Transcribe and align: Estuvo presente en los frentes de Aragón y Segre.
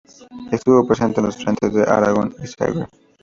Estuvo 0.51 0.87
presente 0.87 1.19
en 1.19 1.27
los 1.27 1.37
frentes 1.37 1.71
de 1.75 1.83
Aragón 1.83 2.33
y 2.43 2.47
Segre. 2.47 2.87